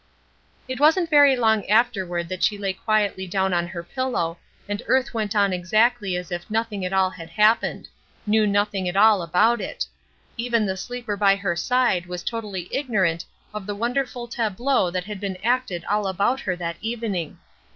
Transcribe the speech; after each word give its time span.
It 0.67 0.79
wasn't 0.79 1.11
very 1.11 1.35
long 1.35 1.63
afterward 1.67 2.27
that 2.29 2.41
she 2.41 2.57
lay 2.57 2.73
quietly 2.73 3.27
down 3.27 3.53
on 3.53 3.67
her 3.67 3.83
pillow, 3.83 4.39
and 4.67 4.81
earth 4.87 5.13
went 5.13 5.35
on 5.35 5.53
exactly 5.53 6.15
as 6.15 6.31
if 6.31 6.49
nothing 6.49 6.83
at 6.83 6.91
all 6.91 7.11
had 7.11 7.29
happened 7.29 7.87
knew 8.25 8.47
nothing 8.47 8.89
at 8.89 8.95
all 8.95 9.21
about 9.21 9.61
it 9.61 9.85
even 10.37 10.65
the 10.65 10.75
sleeper 10.75 11.15
by 11.15 11.35
her 11.35 11.55
side 11.55 12.07
was 12.07 12.23
totally 12.23 12.67
ignorant 12.71 13.25
of 13.53 13.67
the 13.67 13.75
wonderful 13.75 14.27
tableau 14.27 14.89
that 14.89 15.03
had 15.03 15.19
been 15.19 15.37
acted 15.43 15.85
all 15.85 16.07
about 16.07 16.39
her 16.39 16.55
that 16.55 16.77
evening. 16.81 17.37